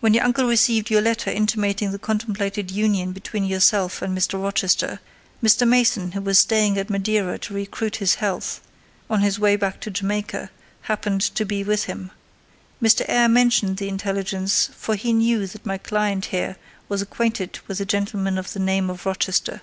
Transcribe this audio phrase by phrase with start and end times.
[0.00, 4.42] When your uncle received your letter intimating the contemplated union between yourself and Mr.
[4.42, 4.98] Rochester,
[5.40, 5.64] Mr.
[5.64, 8.60] Mason, who was staying at Madeira to recruit his health,
[9.08, 10.50] on his way back to Jamaica,
[10.90, 12.10] happened to be with him.
[12.82, 13.04] Mr.
[13.08, 16.56] Eyre mentioned the intelligence; for he knew that my client here
[16.88, 19.62] was acquainted with a gentleman of the name of Rochester.